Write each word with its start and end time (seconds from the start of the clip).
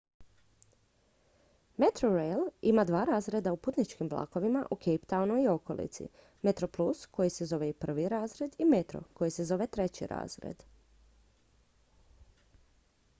metrorail 1.81 2.39
ima 2.71 2.83
dva 2.89 3.01
razreda 3.09 3.53
u 3.57 3.59
putničkim 3.67 4.09
vlakovima 4.13 4.65
u 4.71 4.75
cape 4.85 5.05
townu 5.13 5.37
i 5.43 5.47
okolici: 5.53 6.07
metroplus 6.41 7.05
koji 7.05 7.29
se 7.29 7.45
zove 7.53 7.69
i 7.69 7.73
prvi 7.85 8.09
razred 8.09 8.55
i 8.57 8.65
metro 8.65 9.03
koji 9.13 9.31
se 9.31 9.45
zove 9.53 9.67
treći 9.67 10.07
razred 10.07 10.65